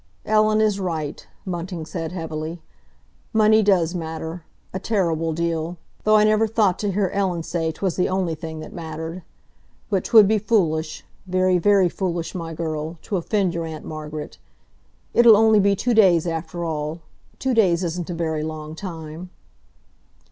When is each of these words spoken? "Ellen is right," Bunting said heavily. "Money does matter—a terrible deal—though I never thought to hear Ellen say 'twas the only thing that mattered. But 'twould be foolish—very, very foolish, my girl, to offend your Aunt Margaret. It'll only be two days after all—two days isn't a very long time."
"Ellen 0.25 0.61
is 0.61 0.79
right," 0.79 1.27
Bunting 1.45 1.85
said 1.85 2.11
heavily. 2.11 2.59
"Money 3.33 3.61
does 3.61 3.93
matter—a 3.93 4.79
terrible 4.79 5.31
deal—though 5.31 6.15
I 6.15 6.23
never 6.23 6.47
thought 6.47 6.79
to 6.79 6.91
hear 6.93 7.11
Ellen 7.13 7.43
say 7.43 7.71
'twas 7.71 7.97
the 7.97 8.09
only 8.09 8.33
thing 8.33 8.61
that 8.61 8.73
mattered. 8.73 9.21
But 9.91 10.03
'twould 10.03 10.27
be 10.27 10.39
foolish—very, 10.39 11.59
very 11.59 11.87
foolish, 11.87 12.33
my 12.33 12.51
girl, 12.51 12.97
to 13.03 13.15
offend 13.17 13.53
your 13.53 13.67
Aunt 13.67 13.85
Margaret. 13.85 14.39
It'll 15.13 15.37
only 15.37 15.59
be 15.59 15.75
two 15.75 15.93
days 15.93 16.25
after 16.25 16.65
all—two 16.65 17.53
days 17.53 17.83
isn't 17.83 18.09
a 18.09 18.15
very 18.15 18.41
long 18.41 18.73
time." 18.73 19.29